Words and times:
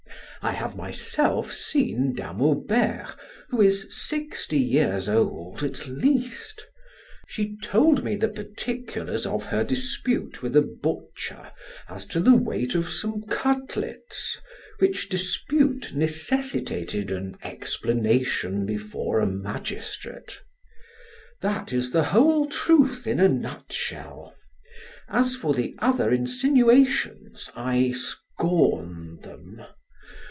I 0.43 0.53
have 0.53 0.75
myself 0.75 1.53
seen 1.53 2.13
Dame 2.15 2.41
Aubert, 2.41 3.15
who 3.49 3.61
is 3.61 3.85
sixty 3.95 4.57
years 4.59 5.07
old 5.07 5.61
at 5.61 5.85
least; 5.85 6.65
she 7.27 7.57
told 7.61 8.03
me 8.03 8.15
the 8.15 8.27
particulars 8.27 9.27
of 9.27 9.45
her 9.45 9.63
dispute 9.63 10.41
with 10.41 10.55
a 10.55 10.63
butcher 10.63 11.51
as 11.87 12.07
to 12.07 12.19
the 12.19 12.33
weight 12.35 12.73
of 12.73 12.89
some 12.89 13.21
cutlets, 13.29 14.39
which 14.79 15.09
dispute 15.09 15.93
necessitated 15.93 17.11
an 17.11 17.35
explanation 17.43 18.65
before 18.65 19.19
a 19.19 19.27
magistrate. 19.27 20.41
That 21.41 21.71
is 21.71 21.91
the 21.91 22.05
whole 22.05 22.47
truth 22.47 23.05
in 23.05 23.19
a 23.19 23.29
nutshell. 23.29 24.33
As 25.07 25.35
for 25.35 25.53
the 25.53 25.75
other 25.77 26.11
insinuations 26.11 27.51
I 27.55 27.91
scorn 27.91 29.19
them. 29.21 29.61